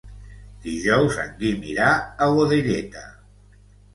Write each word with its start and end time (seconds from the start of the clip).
Dijous 0.61 1.17
en 1.23 1.35
Guim 1.43 1.67
irà 1.73 1.91
a 2.27 2.31
Godelleta. 2.37 3.05